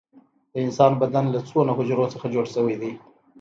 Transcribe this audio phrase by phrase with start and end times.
[0.51, 2.91] د انسان بدن له څومره حجرو څخه جوړ شوی دی